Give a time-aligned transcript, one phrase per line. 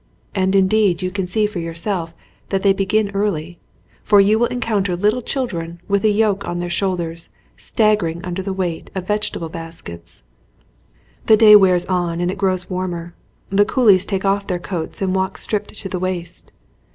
[0.33, 2.15] And indeed you can see for yourself
[2.49, 3.59] that they begin early,
[4.03, 8.25] for you will en counter little children with a yoke on their shoul ders staggering
[8.25, 10.23] under the weight of vegetable baskets.
[11.27, 13.13] The day wears on and it grows warmer.
[13.51, 16.51] The coolies take off their coats and walk stripped to the waist.